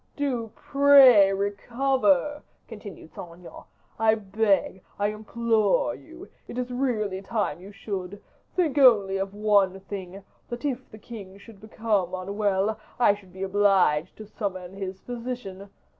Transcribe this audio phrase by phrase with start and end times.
[0.15, 3.65] "Do pray recover," continued Saint Aignan.
[3.99, 8.19] "I beg, I implore you; it is really time you should;
[8.55, 13.43] think only of one thing, that if the king should become unwell, I should be
[13.43, 15.69] obliged to summon his physician.